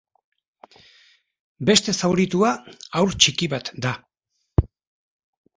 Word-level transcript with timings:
Beste 1.69 1.95
zauritua 1.99 2.53
haur 3.01 3.15
txiki 3.21 3.51
bat 3.55 3.73
da. 3.87 3.93